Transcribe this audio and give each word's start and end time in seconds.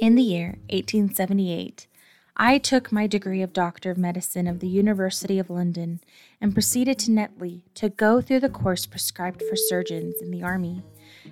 In 0.00 0.14
the 0.14 0.22
year 0.22 0.56
1878, 0.70 1.86
I 2.34 2.56
took 2.56 2.90
my 2.90 3.06
degree 3.06 3.42
of 3.42 3.52
Doctor 3.52 3.90
of 3.90 3.98
Medicine 3.98 4.46
of 4.46 4.60
the 4.60 4.66
University 4.66 5.38
of 5.38 5.50
London 5.50 6.00
and 6.40 6.54
proceeded 6.54 6.98
to 7.00 7.10
Netley 7.10 7.64
to 7.74 7.90
go 7.90 8.22
through 8.22 8.40
the 8.40 8.48
course 8.48 8.86
prescribed 8.86 9.42
for 9.42 9.56
surgeons 9.56 10.14
in 10.22 10.30
the 10.30 10.42
Army. 10.42 10.82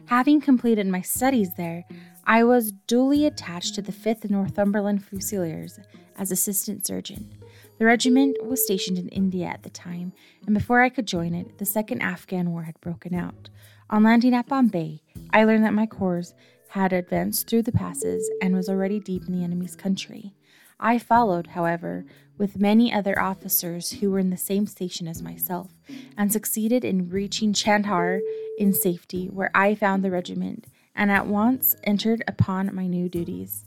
Having 0.09 0.43
completed 0.43 0.87
my 0.87 1.01
studies 1.01 1.49
there, 1.57 1.87
I 2.27 2.45
was 2.45 2.73
duly 2.87 3.25
attached 3.25 3.75
to 3.77 3.81
the 3.81 3.91
5th 3.91 4.29
Northumberland 4.29 5.03
Fusiliers 5.03 5.81
as 6.19 6.31
assistant 6.31 6.87
surgeon. 6.87 7.33
The 7.79 7.87
regiment 7.87 8.37
was 8.45 8.63
stationed 8.63 8.99
in 8.99 9.09
India 9.09 9.47
at 9.47 9.63
the 9.63 9.71
time, 9.71 10.13
and 10.45 10.55
before 10.55 10.83
I 10.83 10.91
could 10.91 11.07
join 11.07 11.35
it, 11.35 11.57
the 11.57 11.65
Second 11.65 12.03
Afghan 12.03 12.51
War 12.53 12.65
had 12.65 12.79
broken 12.83 13.15
out. 13.15 13.49
On 13.89 14.03
landing 14.03 14.35
at 14.35 14.47
Bombay, 14.47 15.01
I 15.31 15.45
learned 15.45 15.65
that 15.65 15.73
my 15.73 15.87
corps 15.87 16.35
had 16.69 16.93
advanced 16.93 17.49
through 17.49 17.63
the 17.63 17.73
passes 17.73 18.31
and 18.43 18.55
was 18.55 18.69
already 18.69 19.01
deep 19.01 19.27
in 19.27 19.33
the 19.33 19.45
enemy's 19.45 19.77
country. 19.77 20.35
I 20.81 20.99
followed, 20.99 21.49
however, 21.49 22.05
with 22.37 22.61
many 22.61 22.93
other 22.93 23.19
officers 23.19 23.91
who 23.93 24.11
were 24.11 24.19
in 24.19 24.31
the 24.31 24.37
same 24.37 24.67
station 24.67 25.09
as 25.09 25.23
myself, 25.23 25.73
and 26.17 26.33
succeeded 26.33 26.85
in 26.85 27.09
reaching 27.09 27.53
Candahar 27.53 28.21
in 28.59 28.73
safety, 28.73 29.27
where 29.27 29.51
I 29.55 29.75
found 29.75 30.05
the 30.05 30.11
regiment 30.11 30.67
and 30.95 31.11
at 31.11 31.27
once 31.27 31.77
entered 31.85 32.23
upon 32.29 32.75
my 32.75 32.87
new 32.87 33.09
duties. 33.09 33.65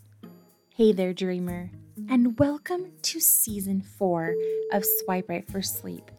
Hey 0.70 0.92
there, 0.92 1.14
dreamer, 1.14 1.72
and 2.10 2.40
welcome 2.40 2.92
to 3.02 3.20
season 3.20 3.82
four 3.82 4.34
of 4.72 4.86
Swipe 4.86 5.28
Right 5.28 5.50
for 5.50 5.62
Sleep. 5.62 6.10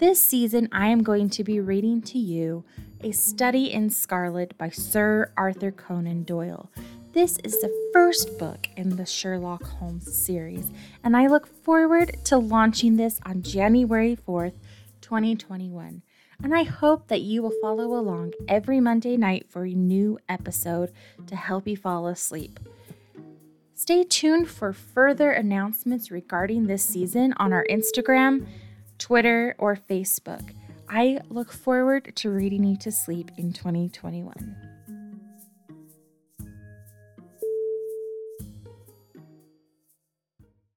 This 0.00 0.18
season, 0.18 0.70
I 0.72 0.86
am 0.86 1.02
going 1.02 1.28
to 1.28 1.44
be 1.44 1.60
reading 1.60 2.00
to 2.04 2.18
you 2.18 2.64
A 3.02 3.12
Study 3.12 3.70
in 3.70 3.90
Scarlet 3.90 4.56
by 4.56 4.70
Sir 4.70 5.30
Arthur 5.36 5.70
Conan 5.70 6.22
Doyle. 6.22 6.70
This 7.12 7.36
is 7.44 7.60
the 7.60 7.90
first 7.92 8.38
book 8.38 8.66
in 8.78 8.96
the 8.96 9.04
Sherlock 9.04 9.62
Holmes 9.62 10.10
series, 10.10 10.72
and 11.04 11.14
I 11.14 11.26
look 11.26 11.46
forward 11.46 12.16
to 12.24 12.38
launching 12.38 12.96
this 12.96 13.20
on 13.26 13.42
January 13.42 14.16
4th, 14.16 14.54
2021. 15.02 16.00
And 16.42 16.54
I 16.54 16.62
hope 16.62 17.08
that 17.08 17.20
you 17.20 17.42
will 17.42 17.52
follow 17.60 17.92
along 17.92 18.32
every 18.48 18.80
Monday 18.80 19.18
night 19.18 19.50
for 19.50 19.66
a 19.66 19.74
new 19.74 20.18
episode 20.30 20.92
to 21.26 21.36
help 21.36 21.68
you 21.68 21.76
fall 21.76 22.06
asleep. 22.06 22.58
Stay 23.74 24.04
tuned 24.04 24.48
for 24.48 24.72
further 24.72 25.30
announcements 25.30 26.10
regarding 26.10 26.68
this 26.68 26.82
season 26.82 27.34
on 27.36 27.52
our 27.52 27.66
Instagram 27.68 28.46
Twitter, 29.00 29.56
or 29.58 29.76
Facebook. 29.76 30.54
I 30.88 31.20
look 31.30 31.50
forward 31.50 32.14
to 32.16 32.30
reading 32.30 32.62
you 32.62 32.76
to 32.76 32.92
sleep 32.92 33.30
in 33.36 33.52
2021. 33.52 34.69